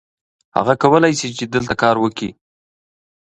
هغه 0.57 0.73
کولی 0.83 1.13
شي 1.19 1.29
چې 1.37 1.45
دلته 1.53 1.73
کار 1.83 1.95
وکړي. 1.99 2.29